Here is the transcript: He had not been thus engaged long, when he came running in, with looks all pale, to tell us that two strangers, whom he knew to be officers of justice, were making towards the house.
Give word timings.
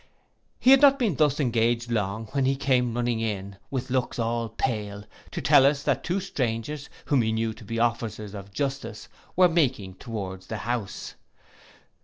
He 0.59 0.71
had 0.71 0.81
not 0.81 0.97
been 0.97 1.13
thus 1.15 1.39
engaged 1.39 1.91
long, 1.91 2.25
when 2.31 2.45
he 2.45 2.55
came 2.55 2.95
running 2.95 3.19
in, 3.19 3.57
with 3.69 3.91
looks 3.91 4.17
all 4.17 4.49
pale, 4.49 5.03
to 5.29 5.41
tell 5.43 5.63
us 5.63 5.83
that 5.83 6.03
two 6.03 6.19
strangers, 6.19 6.89
whom 7.05 7.21
he 7.21 7.31
knew 7.31 7.53
to 7.53 7.63
be 7.63 7.77
officers 7.77 8.33
of 8.33 8.51
justice, 8.51 9.07
were 9.35 9.47
making 9.47 9.93
towards 9.97 10.47
the 10.47 10.57
house. 10.57 11.13